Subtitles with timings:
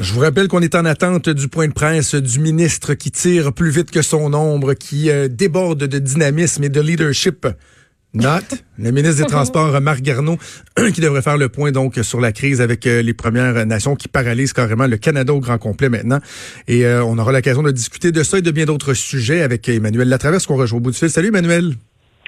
[0.00, 3.52] Je vous rappelle qu'on est en attente du point de presse du ministre qui tire
[3.52, 7.48] plus vite que son ombre, qui euh, déborde de dynamisme et de leadership.
[8.14, 10.38] Note, le ministre des Transports, Marc Garneau,
[10.94, 14.06] qui devrait faire le point donc sur la crise avec euh, les Premières Nations qui
[14.06, 16.20] paralysent carrément le Canada au grand complet maintenant.
[16.68, 19.68] Et euh, on aura l'occasion de discuter de ça et de bien d'autres sujets avec
[19.68, 21.10] Emmanuel Latraverse qu'on rejoint au bout du fil.
[21.10, 21.74] Salut Emmanuel.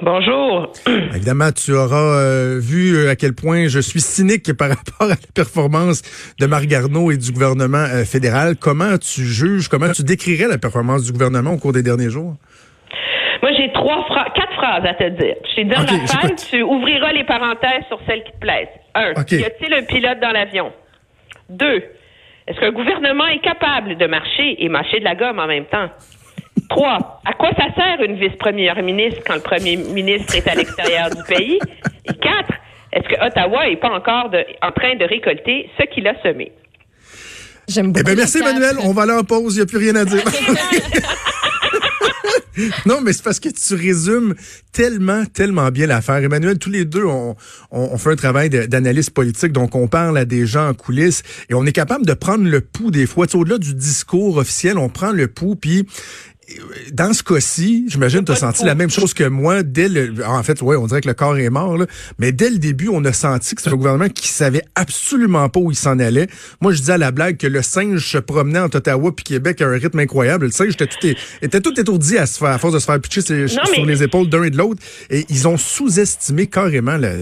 [0.03, 0.73] Bonjour.
[1.15, 5.17] Évidemment, tu auras euh, vu à quel point je suis cynique par rapport à la
[5.35, 6.03] performance
[6.39, 8.57] de Marc Garneau et du gouvernement fédéral.
[8.61, 12.37] Comment tu juges, comment tu décrirais la performance du gouvernement au cours des derniers jours?
[13.43, 15.37] Moi, j'ai trois quatre phrases à te dire.
[15.51, 18.69] Je t'ai dit la fin, tu ouvriras les parenthèses sur celles qui te plaisent.
[18.95, 20.73] Un, y a-t-il un pilote dans l'avion?
[21.49, 21.83] Deux,
[22.47, 25.89] est-ce qu'un gouvernement est capable de marcher et mâcher de la gomme en même temps?
[26.71, 31.11] Trois, à quoi ça sert une vice-première ministre quand le premier ministre est à l'extérieur
[31.11, 31.59] du pays?
[32.05, 32.55] Et quatre,
[32.93, 34.31] est-ce que Ottawa n'est pas encore
[34.63, 36.53] en train de récolter ce qu'il a semé?
[37.69, 38.01] J'aime beaucoup.
[38.01, 38.77] Eh bien, merci, Emmanuel.
[38.85, 39.55] On va aller en pause.
[39.55, 40.23] Il n'y a plus rien à dire.
[42.87, 44.35] non, mais c'est parce que tu résumes
[44.73, 46.17] tellement, tellement bien l'affaire.
[46.17, 47.37] Emmanuel, tous les deux, on,
[47.71, 51.55] on, fait un travail d'analyse politique, donc on parle à des gens en coulisses et
[51.55, 53.27] on est capable de prendre le pouls des fois.
[53.35, 55.87] Au-delà du discours officiel, on prend le pouls, puis
[56.93, 60.43] dans ce cas-ci, j'imagine tu as senti la même chose que moi dès le en
[60.43, 61.87] fait ouais, on dirait que le corps est mort là,
[62.19, 65.61] mais dès le début, on a senti que c'était un gouvernement qui savait absolument pas
[65.61, 66.29] où il s'en allait.
[66.61, 69.61] Moi, je disais à la blague que le singe se promenait entre Ottawa puis Québec
[69.61, 70.47] à un rythme incroyable.
[70.47, 71.07] Le singe était tout,
[71.43, 74.29] était tout étourdi à, se faire, à force de se faire pitcher sur les épaules
[74.29, 77.13] d'un et de l'autre et ils ont sous-estimé carrément la,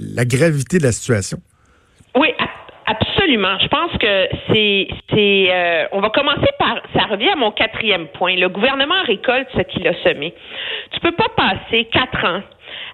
[0.00, 1.40] la gravité de la situation.
[3.26, 3.58] Absolument.
[3.58, 8.36] Je pense que c'est, euh, on va commencer par, ça revient à mon quatrième point.
[8.36, 10.32] Le gouvernement récolte ce qu'il a semé.
[10.92, 12.40] Tu peux pas passer quatre ans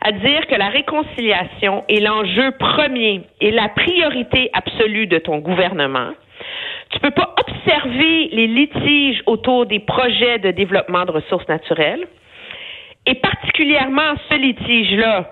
[0.01, 6.13] à dire que la réconciliation est l'enjeu premier et la priorité absolue de ton gouvernement.
[6.93, 12.07] Tu peux pas observer les litiges autour des projets de développement de ressources naturelles
[13.05, 15.31] et particulièrement ce litige-là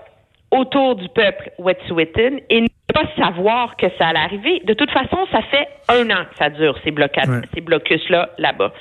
[0.50, 4.61] autour du peuple Wet'suwet'en et ne pas savoir que ça allait arriver.
[4.65, 8.73] De toute façon, ça fait un an que ça dure, ces blocades, ces blocus-là, là-bas.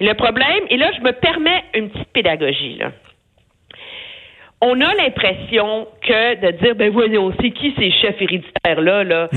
[0.00, 2.92] le problème, et là, je me permets une petite pédagogie, là.
[4.62, 9.28] On a l'impression que de dire, ben voyons, c'est qui ces chefs héréditaires-là, là?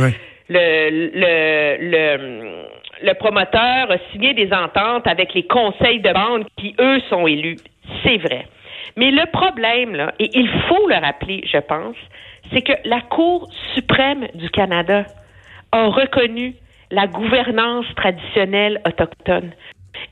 [0.51, 2.65] Le, le, le,
[3.03, 7.57] le promoteur a signé des ententes avec les conseils de bande qui, eux, sont élus.
[8.03, 8.45] C'est vrai.
[8.95, 11.95] Mais le problème, là, et il faut le rappeler, je pense,
[12.51, 15.05] c'est que la Cour suprême du Canada
[15.71, 16.55] a reconnu
[16.91, 19.51] la gouvernance traditionnelle autochtone.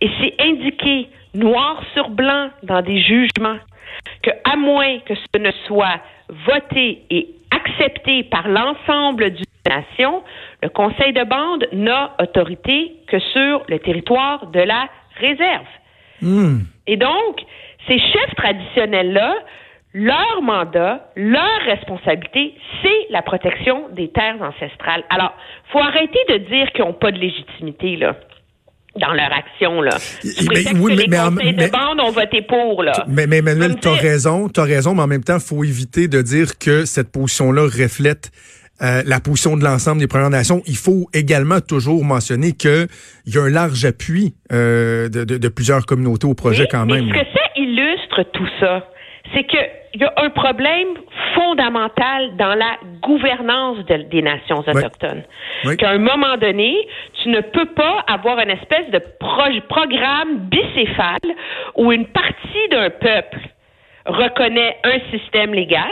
[0.02, 3.58] Et c'est indiqué noir sur blanc dans des jugements
[4.22, 6.00] que, à moins que ce ne soit
[6.46, 10.24] voté et accepté par l'ensemble du nation,
[10.62, 14.90] le Conseil de bande n'a autorité que sur le territoire de la
[15.20, 15.66] réserve.
[16.22, 16.60] Hmm.
[16.88, 17.42] Et donc,
[17.88, 19.36] ces chefs traditionnels-là,
[19.98, 22.54] leur mandat, leur responsabilité,
[22.84, 25.04] c'est la protection des terres ancestrales.
[25.10, 25.34] Alors,
[25.72, 28.16] faut arrêter de dire qu'ils n'ont pas de légitimité, là
[29.00, 29.96] dans leur action là.
[30.24, 33.06] Mais, oui, mais, les de bande ont voté pour là.
[33.08, 36.08] Mais, mais Emmanuel, tu as raison, tu as raison, mais en même temps, faut éviter
[36.08, 38.32] de dire que cette position-là reflète
[38.82, 40.64] euh, la position de l'ensemble des Premières Nations.
[40.66, 42.88] Il faut également toujours mentionner qu'il
[43.28, 47.12] y a un large appui euh, de, de, de, plusieurs communautés au projet quand même
[47.58, 48.88] illustre tout ça,
[49.34, 50.90] c'est qu'il y a un problème
[51.34, 55.24] fondamental dans la gouvernance des nations autochtones.
[55.78, 56.88] Qu'à un moment donné,
[57.22, 61.36] tu ne peux pas avoir une espèce de programme bicéphale
[61.76, 63.40] où une partie d'un peuple
[64.06, 65.92] reconnaît un système légal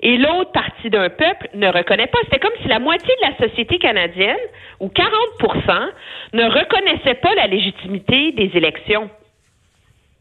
[0.00, 2.18] et l'autre partie d'un peuple ne reconnaît pas.
[2.24, 4.36] C'était comme si la moitié de la société canadienne,
[4.80, 5.88] ou 40%
[6.34, 9.08] ne reconnaissait pas la légitimité des élections.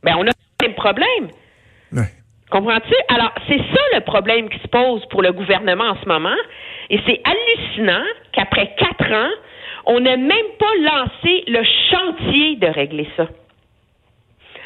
[0.03, 1.27] Ben, on a le même problème.
[2.49, 2.93] Comprends-tu?
[3.09, 6.35] Alors, c'est ça le problème qui se pose pour le gouvernement en ce moment.
[6.89, 9.31] Et c'est hallucinant qu'après quatre ans,
[9.85, 13.27] on n'ait même pas lancé le chantier de régler ça.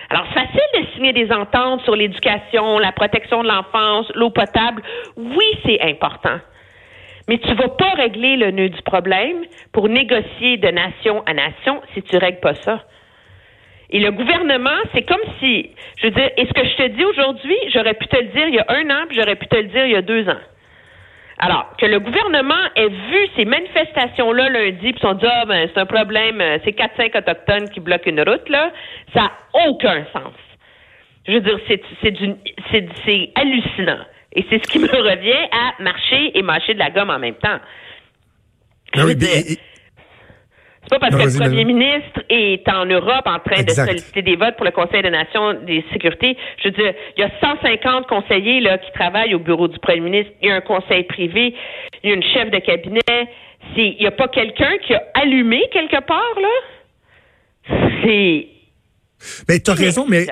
[0.09, 4.81] Alors, c'est facile de signer des ententes sur l'éducation, la protection de l'enfance, l'eau potable.
[5.15, 6.39] Oui, c'est important.
[7.27, 11.81] Mais tu vas pas régler le nœud du problème pour négocier de nation à nation
[11.93, 12.83] si tu règles pas ça.
[13.89, 17.55] Et le gouvernement, c'est comme si, je veux dire, est-ce que je te dis aujourd'hui,
[17.73, 19.63] j'aurais pu te le dire il y a un an, puis j'aurais pu te le
[19.63, 20.41] dire il y a deux ans.
[21.39, 25.79] Alors, que le gouvernement ait vu ces manifestations-là lundi, puis sont dit, ah, ben, c'est
[25.79, 28.71] un problème, euh, c'est 4-5 autochtones qui bloquent une route, là,
[29.13, 29.31] ça n'a
[29.67, 30.33] aucun sens.
[31.27, 33.99] Je veux dire, c'est, c'est, c'est hallucinant.
[34.33, 37.35] Et c'est ce qui me revient à marcher et mâcher de la gomme en même
[37.35, 37.59] temps.
[38.95, 39.15] Oui,
[40.89, 44.35] c'est pas parce que le premier ministre est en Europe en train de solliciter des
[44.35, 46.37] votes pour le Conseil des Nations des sécurités.
[46.63, 49.99] Je veux dire, il y a 150 conseillers là qui travaillent au bureau du premier
[49.99, 50.31] ministre.
[50.41, 51.53] Il y a un conseil privé,
[52.03, 53.01] il y a une chef de cabinet.
[53.75, 57.77] Il n'y a pas quelqu'un qui a allumé quelque part là?
[58.01, 58.47] C'est
[59.47, 60.27] mais tu as raison, mais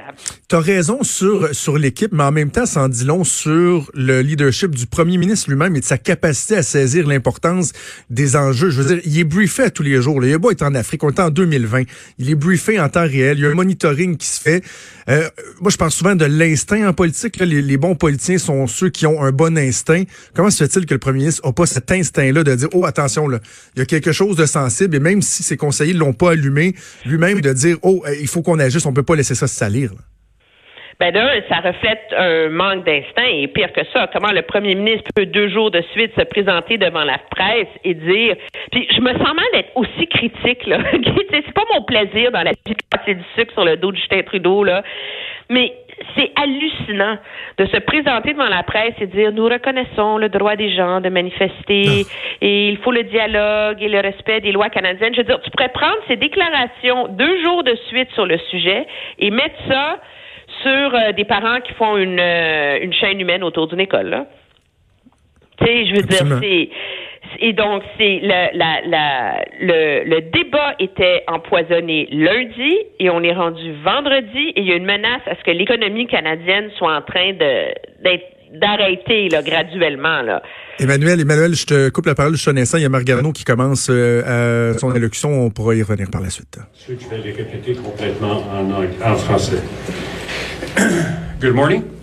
[0.47, 3.89] tu as raison sur, sur l'équipe, mais en même temps, ça en dit long sur
[3.93, 7.73] le leadership du premier ministre lui-même et de sa capacité à saisir l'importance
[8.09, 8.69] des enjeux.
[8.69, 10.23] Je veux dire, il est briefé à tous les jours.
[10.23, 11.83] Il a beau être en Afrique, on est en 2020.
[12.19, 13.37] Il est briefé en temps réel.
[13.37, 14.63] Il y a un monitoring qui se fait.
[15.07, 15.29] Euh,
[15.61, 17.37] moi, je parle souvent de l'instinct en politique.
[17.37, 20.03] Les, les, bons politiciens sont ceux qui ont un bon instinct.
[20.33, 23.27] Comment se fait-il que le premier ministre n'a pas cet instinct-là de dire, oh, attention,
[23.27, 23.39] là,
[23.75, 26.75] il y a quelque chose de sensible, et même si ses conseillers l'ont pas allumé,
[27.05, 29.91] lui-même de dire, oh, il faut qu'on agisse, on peut pas laisser ça se salir.
[30.97, 35.09] Ben là, ça reflète un manque d'instinct et pire que ça, comment le premier ministre
[35.13, 38.37] peut deux jours de suite se présenter devant la presse et dire
[38.71, 40.79] puis je me sens mal d'être aussi critique là.
[40.93, 43.97] c'est pas mon plaisir dans la vie de passer du sucre sur le dos de
[43.97, 44.83] Justin Trudeau là.
[45.49, 45.73] Mais
[46.15, 47.17] c'est hallucinant
[47.57, 51.09] de se présenter devant la presse et dire nous reconnaissons le droit des gens de
[51.09, 52.35] manifester ah.
[52.41, 55.13] et il faut le dialogue et le respect des lois canadiennes.
[55.13, 58.85] Je veux dire, tu pourrais prendre ces déclarations deux jours de suite sur le sujet
[59.19, 59.99] et mettre ça
[60.61, 64.09] sur euh, des parents qui font une, euh, une chaîne humaine autour d'une école.
[64.09, 64.25] Là.
[65.65, 66.69] Tu sais, je veux dire, c'est
[67.39, 73.33] et donc c'est le, la, la, le, le débat était empoisonné lundi et on est
[73.33, 77.01] rendu vendredi et il y a une menace à ce que l'économie canadienne soit en
[77.01, 77.73] train de
[78.03, 80.21] d'être d'arrêter là, graduellement.
[80.21, 80.41] Là.
[80.79, 83.89] Emmanuel, Emmanuel, je te coupe la parole, je suis Il y a Margarino qui commence
[83.89, 85.29] euh, son élocution.
[85.29, 86.57] On pourra y revenir par la suite.
[86.87, 89.61] Je vais les répéter complètement en, en français.
[91.41, 91.94] Good morning.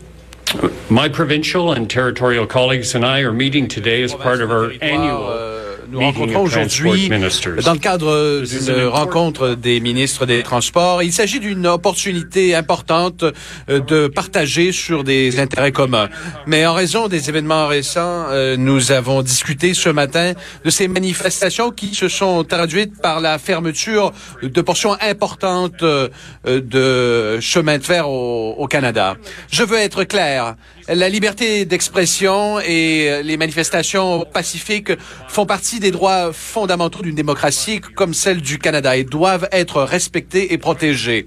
[0.90, 5.51] My provincial and territorial colleagues and I are meeting today as part of our annual
[5.92, 11.02] nous rencontrons aujourd'hui dans le cadre d'une rencontre des ministres des Transports.
[11.02, 13.24] Il s'agit d'une opportunité importante
[13.68, 16.08] euh, de partager sur des intérêts communs.
[16.46, 20.32] Mais en raison des événements récents, euh, nous avons discuté ce matin
[20.64, 24.12] de ces manifestations qui se sont traduites par la fermeture
[24.42, 26.08] de portions importantes euh,
[26.46, 29.16] de chemin de fer au, au Canada.
[29.50, 30.54] Je veux être clair.
[30.88, 34.92] La liberté d'expression et les manifestations pacifiques
[35.28, 40.52] font partie des droits fondamentaux d'une démocratie comme celle du Canada et doivent être respectés
[40.52, 41.24] et protégés.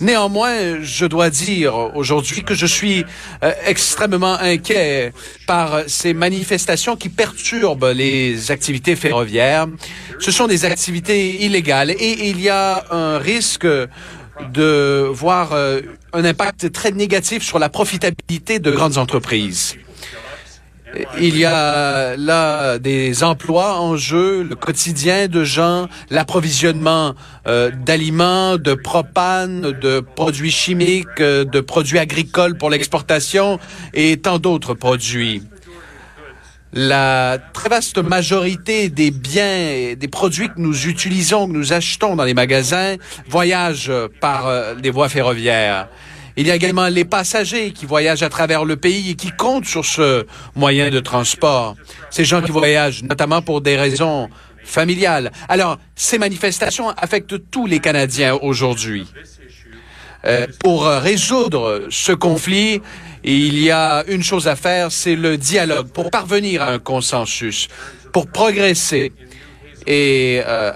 [0.00, 3.04] Néanmoins, je dois dire aujourd'hui que je suis
[3.42, 5.12] euh, extrêmement inquiet
[5.46, 9.66] par ces manifestations qui perturbent les activités ferroviaires.
[10.18, 13.66] Ce sont des activités illégales et il y a un risque
[14.52, 15.80] de voir euh,
[16.12, 19.76] un impact très négatif sur la profitabilité de grandes entreprises.
[21.20, 27.14] Il y a là des emplois en jeu, le quotidien de gens, l'approvisionnement
[27.46, 33.58] euh, d'aliments, de propane, de produits chimiques, euh, de produits agricoles pour l'exportation
[33.92, 35.42] et tant d'autres produits
[36.74, 42.24] la très vaste majorité des biens, des produits que nous utilisons, que nous achetons dans
[42.24, 42.96] les magasins,
[43.28, 45.88] voyagent par euh, les voies ferroviaires.
[46.36, 49.66] Il y a également les passagers qui voyagent à travers le pays et qui comptent
[49.66, 50.26] sur ce
[50.56, 51.76] moyen de transport.
[52.10, 54.28] Ces gens qui voyagent notamment pour des raisons
[54.64, 55.30] familiales.
[55.48, 59.06] Alors, ces manifestations affectent tous les Canadiens aujourd'hui.
[60.26, 62.80] Euh, pour résoudre ce conflit,
[63.24, 67.68] il y a une chose à faire, c'est le dialogue pour parvenir à un consensus,
[68.12, 69.12] pour progresser.
[69.86, 70.72] Et euh,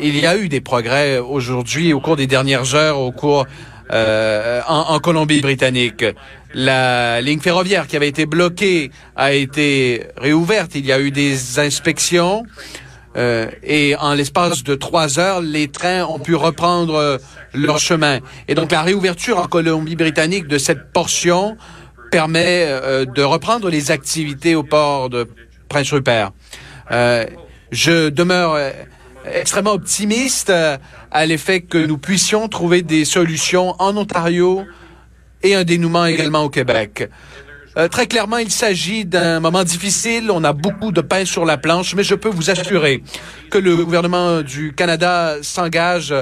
[0.00, 3.46] il y a eu des progrès aujourd'hui au cours des dernières heures, au cours
[3.92, 6.04] euh, en, en Colombie-Britannique.
[6.54, 10.74] La ligne ferroviaire qui avait été bloquée a été réouverte.
[10.74, 12.44] Il y a eu des inspections.
[13.16, 17.18] Euh, et en l'espace de trois heures, les trains ont pu reprendre
[17.54, 18.20] leur chemin.
[18.46, 21.56] Et donc la réouverture en Colombie-Britannique de cette portion
[22.10, 25.28] permet euh, de reprendre les activités au port de
[25.68, 26.32] Prince Rupert.
[26.90, 27.26] Euh,
[27.70, 28.70] je demeure euh,
[29.30, 34.64] extrêmement optimiste à l'effet que nous puissions trouver des solutions en Ontario
[35.42, 37.08] et un dénouement également au Québec.
[37.90, 40.30] très clairement, il s'agit d'un moment difficile.
[40.30, 43.02] On a beaucoup de pain sur la planche, mais je peux vous assurer
[43.50, 46.14] que le gouvernement du Canada s'engage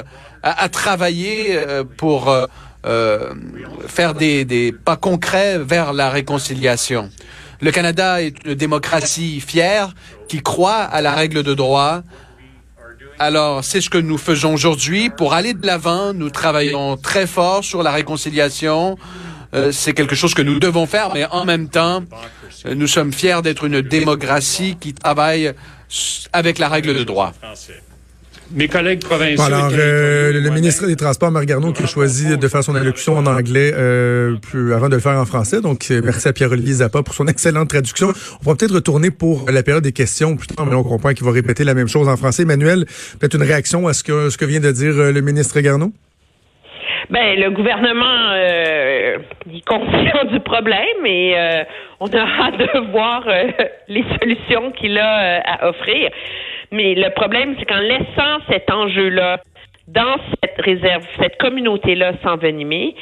[0.51, 1.59] à, travailler
[1.97, 2.35] pour
[3.89, 7.11] faire des, des pas concrets vers la réconciliation.
[7.61, 9.95] Le Canada est une démocratie fière
[10.29, 12.03] qui croit à la règle de droit.
[13.19, 15.09] Alors, c'est ce que nous faisons aujourd'hui.
[15.09, 18.99] Pour aller de l'avant, nous travaillons très fort sur la réconciliation.
[19.55, 22.03] Euh, c'est quelque chose que nous devons faire, mais en même temps,
[22.67, 25.53] nous sommes fiers d'être une démocratie qui travaille
[26.35, 27.33] avec la règle de droit.
[28.55, 29.43] Mes collègues provinciaux.
[29.43, 33.17] Alors, euh, le ministre des Transports, Marc Garneau, qui a choisi de faire son allocution
[33.17, 35.61] en anglais euh, plus, avant de le faire en français.
[35.61, 38.09] Donc, euh, merci à Pierre-Olivier Zappa pour son excellente traduction.
[38.45, 41.27] On va peut-être retourner pour la période des questions plus tard, mais on comprend qu'il
[41.27, 42.43] va répéter la même chose en français.
[42.43, 42.85] Emmanuel,
[43.19, 45.93] peut-être une réaction à ce que, ce que vient de dire le ministre Garneau?
[47.11, 49.19] Ben, le gouvernement euh,
[49.53, 51.35] est conscient du problème et
[51.99, 53.25] on a hâte de voir
[53.89, 56.11] les solutions qu'il a à offrir.
[56.73, 59.41] Mais le problème, c'est qu'en laissant cet enjeu-là
[59.89, 62.95] dans cette réserve, cette communauté-là s'envenimer,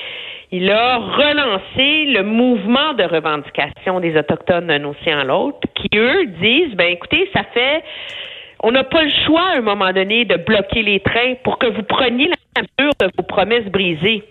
[0.51, 6.27] il a relancé le mouvement de revendication des Autochtones d'un océan à l'autre, qui, eux,
[6.27, 7.83] disent, ben écoutez, ça fait...
[8.63, 11.67] On n'a pas le choix, à un moment donné, de bloquer les trains pour que
[11.67, 14.23] vous preniez la mesure de vos promesses brisées.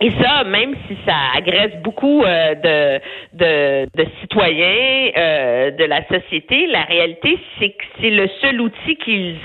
[0.00, 3.00] Et ça, même si ça agresse beaucoup euh,
[3.34, 9.36] de, citoyens euh, de la société, la réalité, c'est que c'est le seul outil qu'ils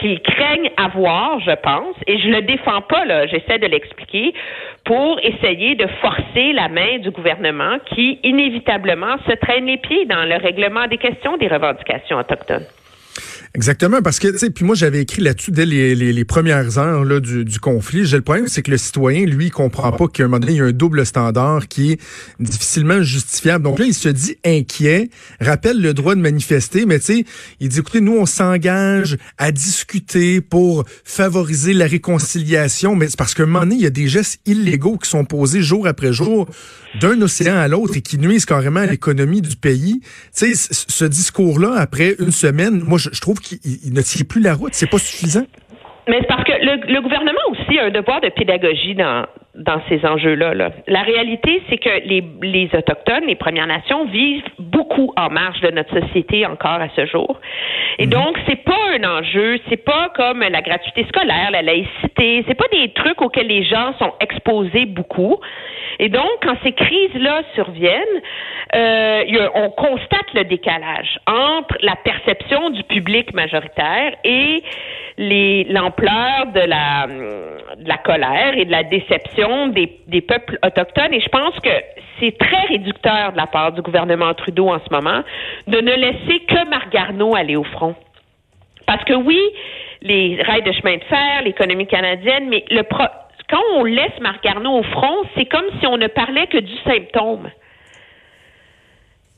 [0.00, 4.32] qu'ils craignent avoir, je pense, et je le défends pas, là, j'essaie de l'expliquer,
[4.84, 10.24] pour essayer de forcer la main du gouvernement qui, inévitablement, se traîne les pieds dans
[10.24, 12.66] le règlement des questions des revendications autochtones.
[13.54, 17.04] Exactement, parce que, tu sais, puis moi, j'avais écrit là-dessus dès les, les, premières heures
[17.04, 18.04] là, du, du conflit.
[18.04, 20.58] J'ai le problème, c'est que le citoyen, lui, comprend pas qu'à un moment donné, il
[20.58, 22.00] y a un double standard qui est
[22.40, 23.64] difficilement justifiable.
[23.64, 25.08] Donc là, il se dit inquiet,
[25.40, 27.24] rappelle le droit de manifester, mais tu sais,
[27.60, 33.34] il dit, écoutez, nous, on s'engage à discuter pour favoriser la réconciliation, mais c'est parce
[33.34, 36.12] qu'à un moment donné, il y a des gestes illégaux qui sont posés jour après
[36.12, 36.48] jour
[37.00, 40.00] d'un océan à l'autre et qui nuisent carrément à l'économie du pays.
[40.36, 44.54] Tu sais, ce discours-là, après une semaine, moi, je, trouve qu'il ne tient plus la
[44.54, 44.74] route.
[44.74, 45.46] C'est pas suffisant?
[46.08, 50.70] Mais parce que le, gouvernement aussi a un devoir de pédagogie dans, dans ces enjeux-là.
[50.86, 55.70] La réalité, c'est que les, les Autochtones, les Premières Nations, vivent beaucoup en marge de
[55.70, 57.38] notre société encore à ce jour.
[57.98, 58.12] Et mhm.
[58.12, 62.68] donc, c'est pas un enjeu, c'est pas comme la gratuité scolaire, la laïcité, c'est pas
[62.72, 65.38] des trucs auxquels les gens sont exposés beaucoup.
[65.98, 68.22] Et donc, quand ces crises-là surviennent,
[68.74, 74.62] euh, on constate le décalage entre la perception du public majoritaire et
[75.70, 81.14] l'ampleur de la, colère et de la déception des, peuples autochtones.
[81.14, 81.70] Et je pense que
[82.18, 85.22] c'est très réducteur de la part du gouvernement Trudeau en ce moment
[85.68, 87.94] de ne laisser que Marc Garneau aller au front.
[88.86, 89.40] Parce que oui,
[90.02, 92.64] les rails de chemin de fer, l'économie canadienne, mais
[93.50, 96.76] quand on laisse Marc Garneau au front, c'est comme si on ne parlait que du
[96.78, 97.48] symptôme.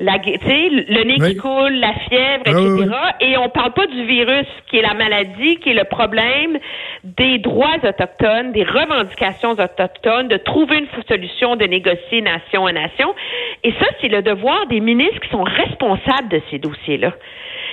[0.01, 2.97] La, le nez qui coule, la fièvre, etc.
[3.21, 6.59] Et on parle pas du virus qui est la maladie, qui est le problème
[7.05, 13.15] des droits autochtones, des revendications autochtones, de trouver une solution, de négocier nation à nation.
[13.63, 17.13] Et ça, c'est le devoir des ministres qui sont responsables de ces dossiers-là.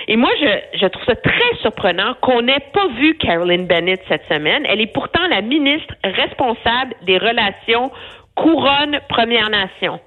[0.10, 4.26] Et moi, je, je trouve ça très surprenant qu'on n'ait pas vu Caroline Bennett cette
[4.32, 4.66] semaine.
[4.70, 7.92] Elle est pourtant la ministre responsable des relations
[8.38, 10.00] couronne Première Nation.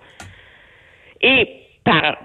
[1.21, 1.60] Et
[1.91, 2.17] par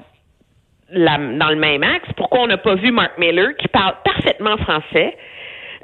[0.92, 4.58] la, dans le même axe, pourquoi on n'a pas vu Mark Miller, qui parle parfaitement
[4.58, 5.18] français,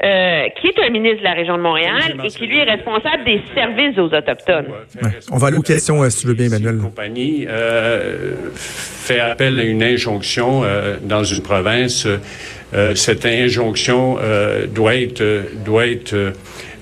[0.04, 3.24] euh, qui est un ministre de la région de Montréal et qui, lui, est responsable
[3.24, 4.68] des services aux Autochtones.
[5.32, 6.78] On va aller aux questions, euh, si tu veux bien, Emmanuel.
[6.78, 12.08] La compagnie euh, fait appel à une injonction euh, dans une province.
[12.74, 14.18] Euh, cette injonction
[14.74, 15.24] doit être,
[15.66, 16.34] doit être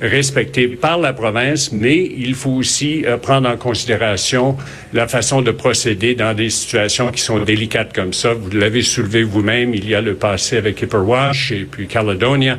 [0.02, 4.56] respectée par la province, mais il faut aussi prendre en considération
[4.94, 8.34] la façon de procéder dans des situations qui sont délicates comme ça.
[8.34, 12.58] Vous l'avez soulevé vous-même, il y a le passé avec Hipperwash et puis Caledonia.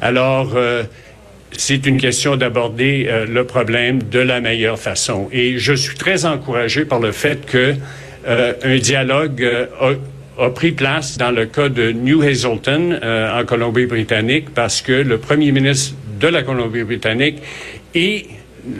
[0.00, 0.82] Alors, euh,
[1.52, 5.28] c'est une question d'aborder euh, le problème de la meilleure façon.
[5.32, 7.74] Et je suis très encouragé par le fait que
[8.26, 9.48] euh, un dialogue
[10.38, 15.52] a, pris place dans le cas de New Hazelton en Colombie-Britannique parce que le premier
[15.52, 17.38] ministre de la Colombie-Britannique
[17.94, 18.26] et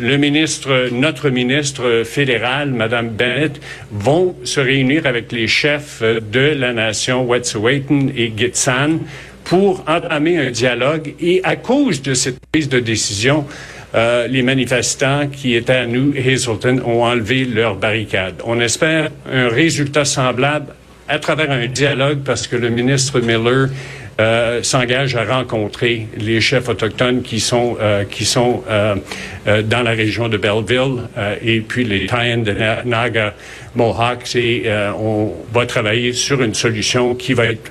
[0.01, 3.61] le ministre, notre ministre fédéral, Madame Bennett,
[3.93, 8.99] vont se réunir avec les chefs de la nation Wet'suwet'en et Gitxan
[9.45, 13.47] pour entamer un dialogue et à cause de cette prise de décision,
[13.95, 18.43] euh, les manifestants qui étaient à nous, Hazleton, ont enlevé leurs barricades.
[18.45, 20.75] On espère un résultat semblable
[21.09, 23.69] à travers un dialogue parce que le ministre Miller
[24.19, 28.97] euh, s'engage à rencontrer les chefs autochtones qui sont euh, qui sont euh,
[29.63, 31.03] dans la région de Belleville
[31.43, 33.35] et puis les Taïens de Naga
[33.75, 37.71] Mohawks et on va travailler sur une solution qui va être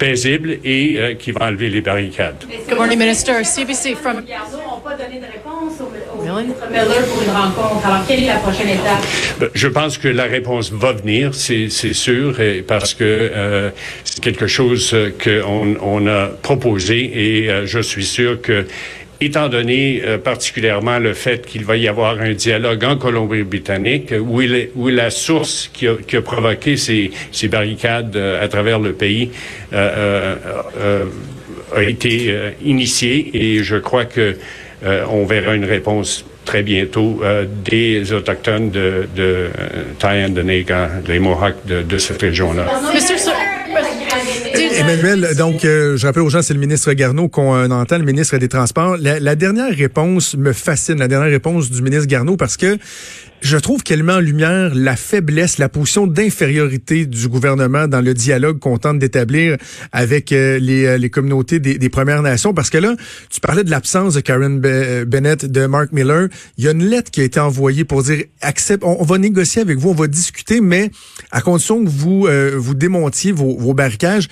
[0.00, 2.42] paisible et euh, qui va enlever les barricades.
[2.68, 3.44] Good morning, Minister.
[3.44, 4.24] CBC from...
[6.36, 7.86] Miller pour une rencontre.
[7.86, 9.04] Alors, quelle est la prochaine étape?
[9.38, 13.70] Ben, je pense que la réponse va venir, c'est sûr, parce que euh,
[14.04, 18.66] c'est quelque chose qu'on on a proposé et euh, je suis sûr que
[19.20, 24.88] étant donné euh, particulièrement le fait qu'il va y avoir un dialogue en Colombie-Britannique, où,
[24.88, 27.10] la source qui a, provoqué ces,
[27.48, 29.30] barricades euh, à travers le pays
[29.72, 30.36] euh,
[31.74, 32.34] a été
[32.64, 34.36] initiée, et je crois que
[34.82, 37.22] on verra une réponse très bientôt
[37.64, 39.48] des autochtones de, de
[39.98, 42.66] Taïan, de Nega, des Mohawks de, de cette région-là.
[44.80, 48.04] Emmanuel, donc, euh, je rappelle aux gens, c'est le ministre Garneau qu'on euh, entend, le
[48.04, 48.96] ministre des Transports.
[48.98, 52.78] La, dernière réponse me fascine, la dernière réponse du ministre Garneau, parce que
[53.40, 58.14] je trouve qu'elle met en lumière la faiblesse, la position d'infériorité du gouvernement dans le
[58.14, 59.56] dialogue qu'on tente d'établir
[59.92, 62.54] avec euh, les, les, communautés des, Premières Nations.
[62.54, 62.94] Parce que là,
[63.30, 66.28] tu parlais de l'absence de Karen Bennett, de Mark Miller.
[66.56, 69.62] Il y a une lettre qui a été envoyée pour dire, accepte, on, va négocier
[69.62, 70.90] avec vous, on va discuter, mais
[71.30, 74.28] à condition que vous, vous démontiez vos, vos barricages.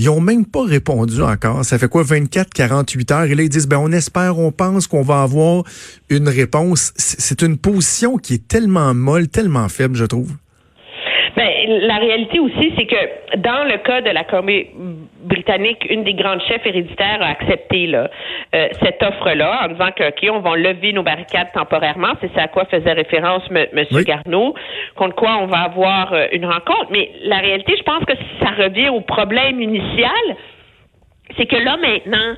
[0.00, 1.62] Ils ont même pas répondu encore.
[1.62, 3.24] Ça fait quoi, 24, 48 heures?
[3.24, 5.64] Et là, ils disent, ben, on espère, on pense qu'on va avoir
[6.08, 6.94] une réponse.
[6.96, 10.32] C'est une position qui est tellement molle, tellement faible, je trouve.
[11.36, 11.48] Ben,
[11.86, 16.64] la réalité aussi, c'est que dans le cas de la Colombie-Britannique, une des grandes chefs
[16.66, 18.10] héréditaires a accepté là,
[18.54, 22.12] euh, cette offre-là en disant que, OK, on va lever nos barricades temporairement.
[22.20, 23.84] C'est ça à quoi faisait référence M.
[24.04, 24.54] Garneau,
[24.96, 26.88] contre quoi on va avoir euh, une rencontre.
[26.90, 30.10] Mais la réalité, je pense que ça revient au problème initial.
[31.36, 32.36] C'est que là, maintenant,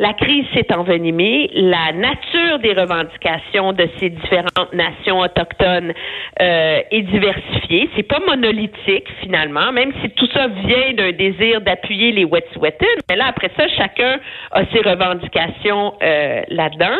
[0.00, 5.92] la crise s'est envenimée, la nature des revendications de ces différentes nations autochtones
[6.40, 7.90] euh, est diversifiée.
[7.94, 12.86] C'est pas monolithique finalement, même si tout ça vient d'un désir d'appuyer les Wet'suwet'en.
[13.10, 14.18] Mais là, après ça, chacun
[14.52, 16.96] a ses revendications euh, là-dedans.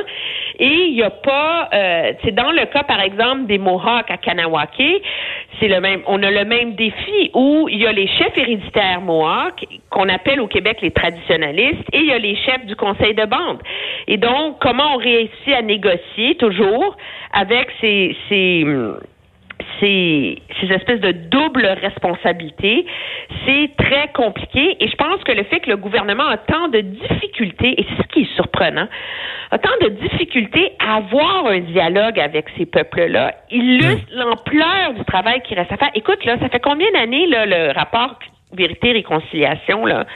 [0.60, 4.18] Et il n'y a pas, euh, c'est dans le cas par exemple des Mohawks à
[4.18, 5.02] Kanawake,
[5.58, 9.00] c'est le même, on a le même défi où il y a les chefs héréditaires
[9.00, 13.14] Mohawks qu'on appelle au Québec les traditionalistes et il y a les chefs du conseil
[13.14, 13.62] de bande.
[14.06, 16.94] Et donc, comment on réussit à négocier toujours
[17.32, 18.64] avec ces, ces
[19.80, 22.86] ces, ces, espèces de double responsabilité,
[23.44, 24.76] c'est très compliqué.
[24.80, 28.02] Et je pense que le fait que le gouvernement a tant de difficultés, et c'est
[28.02, 28.88] ce qui est surprenant,
[29.50, 35.42] a tant de difficultés à avoir un dialogue avec ces peuples-là, illustre l'ampleur du travail
[35.42, 35.90] qui reste à faire.
[35.94, 38.18] Écoute, là, ça fait combien d'années, là, le rapport
[38.52, 40.06] vérité réconciliation là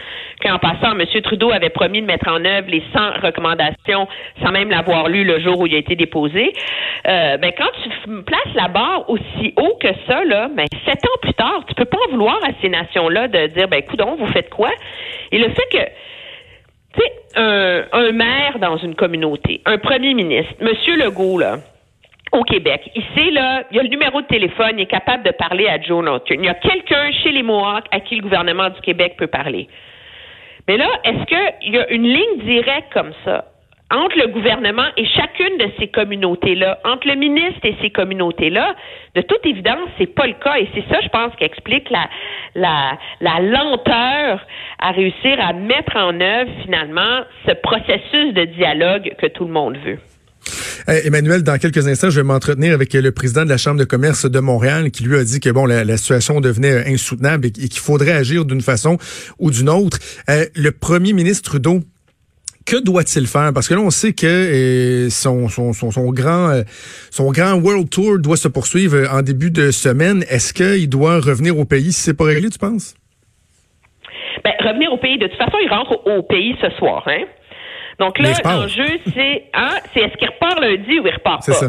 [0.43, 1.05] qu'en passant M.
[1.23, 4.09] Trudeau avait promis de mettre en œuvre les 100 recommandations
[4.43, 6.53] sans même l'avoir lu le jour où il a été déposé
[7.07, 11.19] euh, ben quand tu places la barre aussi haut que ça là ben sept ans
[11.23, 14.17] plus tard tu peux pas en vouloir à ces nations là de dire ben coudon
[14.17, 14.71] vous faites quoi?
[15.33, 15.85] Et le fait que
[16.95, 20.69] tu sais un, un maire dans une communauté un premier ministre M.
[20.99, 21.59] Legault là
[22.35, 22.91] au Québec.
[22.95, 25.81] Ici, là, il y a le numéro de téléphone, il est capable de parler à
[25.81, 26.35] Joe Norton.
[26.37, 29.69] Il y a quelqu'un chez les Mohawks à qui le gouvernement du Québec peut parler.
[30.67, 33.45] Mais là, est-ce qu'il y a une ligne directe comme ça
[33.91, 38.75] entre le gouvernement et chacune de ces communautés-là, entre le ministre et ces communautés-là,
[39.15, 40.57] de toute évidence, c'est pas le cas.
[40.59, 42.09] Et c'est ça, je pense, qui explique la,
[42.55, 44.45] la, la lenteur
[44.81, 49.77] à réussir à mettre en œuvre, finalement, ce processus de dialogue que tout le monde
[49.77, 49.99] veut.
[50.87, 54.31] Emmanuel, dans quelques instants, je vais m'entretenir avec le président de la Chambre de commerce
[54.31, 58.13] de Montréal qui lui a dit que bon, la, situation devenait insoutenable et, qu'il faudrait
[58.13, 58.99] agir d'une façon
[59.39, 59.99] ou d'une autre.
[60.29, 61.81] Euh, le premier ministre Trudeau
[62.67, 63.53] que doit-il faire?
[63.53, 66.63] Parce que là, on sait que euh, son, son, grand, euh,
[67.11, 70.25] son grand World Tour doit se poursuivre en début de semaine.
[70.31, 71.93] Est-ce qu'il doit revenir au pays?
[71.93, 72.95] Si c'est pas réglé, tu penses?
[74.43, 77.25] Ben, revenir au pays, de toute façon, il rentre au pays ce soir, hein?
[77.99, 81.53] Donc là, l'enjeu, c'est hein, c'est est-ce qu'il repart lundi ou il repart pas?
[81.53, 81.67] Ça.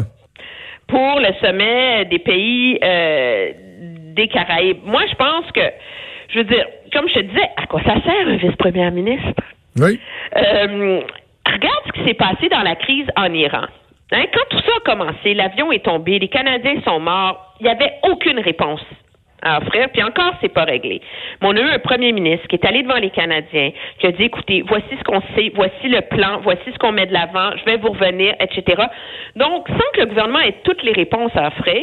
[0.88, 3.52] Pour le sommet des pays euh,
[4.16, 4.80] des Caraïbes.
[4.84, 5.60] Moi, je pense que,
[6.30, 9.42] je veux dire, comme je te disais, à quoi ça sert un vice-premier ministre?
[9.78, 10.00] Oui.
[10.36, 11.00] Euh,
[11.46, 13.66] regarde ce qui s'est passé dans la crise en Iran.
[14.12, 17.70] Hein, quand tout ça a commencé, l'avion est tombé, les Canadiens sont morts, il n'y
[17.70, 18.80] avait aucune réponse
[19.46, 21.00] à offrir, puis encore, c'est pas réglé.
[21.40, 24.12] Mais on a eu un premier ministre qui est allé devant les Canadiens, qui a
[24.12, 27.50] dit, écoutez, voici ce qu'on sait, voici le plan, voici ce qu'on met de l'avant,
[27.56, 28.82] je vais vous revenir, etc.
[29.36, 31.82] Donc, sans que le gouvernement ait toutes les réponses à offrir,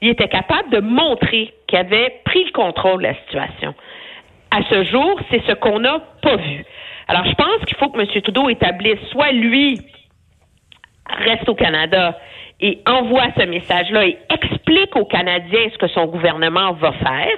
[0.00, 3.74] il était capable de montrer qu'il avait pris le contrôle de la situation.
[4.50, 6.64] À ce jour, c'est ce qu'on n'a pas vu.
[7.08, 8.06] Alors, je pense qu'il faut que M.
[8.22, 9.80] Trudeau établisse soit lui
[11.26, 12.18] reste au Canada
[12.62, 17.36] et envoie ce message-là et explique aux Canadiens ce que son gouvernement va faire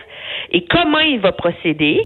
[0.52, 2.02] et comment il va procéder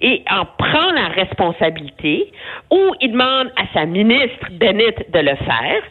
[0.00, 2.32] et en prend la responsabilité
[2.70, 5.82] ou il demande à sa ministre Bennett de le faire.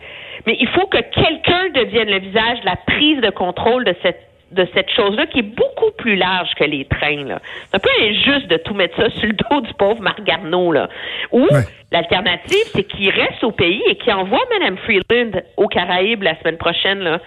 [0.46, 4.33] Mais il faut que quelqu'un devienne le visage de la prise de contrôle de cette
[4.54, 7.26] de cette chose-là qui est beaucoup plus large que les trains.
[7.28, 10.72] C'est un peu injuste de tout mettre ça sur le dos du pauvre Marc Garneau.
[10.72, 10.89] Là.
[11.32, 11.48] Ou
[11.92, 16.58] l'alternative, c'est qu'il reste au pays et qu'il envoie Mme Freeland aux Caraïbes la semaine
[16.58, 17.00] prochaine.
[17.00, 17.20] Là.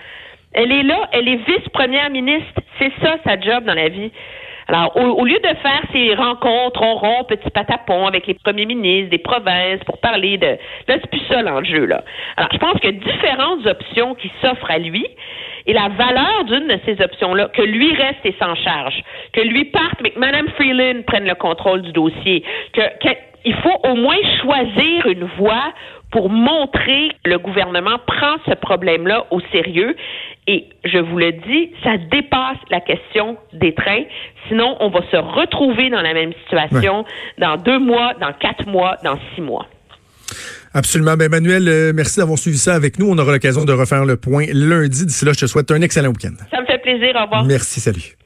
[0.52, 2.60] Elle est là, elle est vice-première ministre.
[2.78, 4.10] C'est ça sa job dans la vie.
[4.68, 9.18] Alors, au, lieu de faire ces rencontres rond, petit patapon avec les premiers ministres des
[9.18, 10.58] provinces pour parler de...
[10.88, 12.02] Là, c'est plus ça l'enjeu, là.
[12.36, 15.06] Alors, je pense a différentes options qui s'offrent à lui
[15.66, 19.02] et la valeur d'une de ces options-là, que lui reste et s'en charge,
[19.32, 22.80] que lui parte, mais que Mme Freeland prenne le contrôle du dossier, que,
[23.44, 25.72] il faut au moins choisir une voie
[26.10, 29.96] pour montrer que le gouvernement prend ce problème-là au sérieux.
[30.46, 34.04] Et je vous le dis, ça dépasse la question des trains.
[34.48, 37.04] Sinon, on va se retrouver dans la même situation
[37.38, 39.66] dans deux mois, dans quatre mois, dans six mois.
[40.72, 41.16] Absolument.
[41.16, 43.10] Ben, Emmanuel, euh, merci d'avoir suivi ça avec nous.
[43.10, 45.06] On aura l'occasion de refaire le point lundi.
[45.06, 46.34] D'ici là, je te souhaite un excellent week-end.
[46.50, 47.14] Ça me fait plaisir.
[47.16, 47.44] Au revoir.
[47.44, 47.80] Merci.
[47.80, 48.16] Salut.